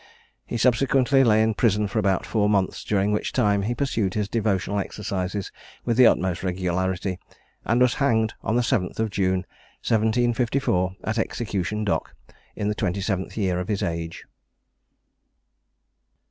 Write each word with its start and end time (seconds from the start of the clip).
He 0.47 0.57
subsequently 0.57 1.23
lay 1.23 1.43
in 1.43 1.53
prison 1.53 1.87
for 1.87 1.99
about 1.99 2.25
four 2.25 2.49
months, 2.49 2.83
during 2.83 3.11
which 3.11 3.31
time 3.33 3.61
he 3.61 3.75
pursued 3.75 4.15
his 4.15 4.27
devotional 4.27 4.79
exercises 4.79 5.51
with 5.85 5.95
the 5.95 6.07
utmost 6.07 6.41
regularity, 6.41 7.19
and 7.65 7.79
was 7.79 7.93
hanged 7.93 8.33
on 8.41 8.55
the 8.55 8.63
7th 8.63 8.97
June, 9.11 9.45
1754, 9.85 10.95
at 11.03 11.19
Execution 11.19 11.85
Dock, 11.85 12.15
in 12.55 12.67
the 12.67 12.73
27th 12.73 13.37
year 13.37 13.59
of 13.59 13.67
his 13.67 13.83
age. 13.83 14.23